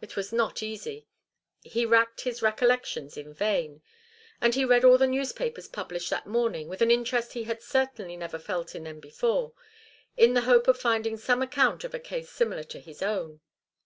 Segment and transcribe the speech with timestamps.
[0.00, 1.06] It was not easy.
[1.62, 3.82] He racked his recollections in vain,
[4.40, 8.16] and he read all the newspapers published that morning with an interest he had certainly
[8.16, 9.52] never felt in them before,
[10.16, 13.42] in the hope of finding some account of a case similar to his own.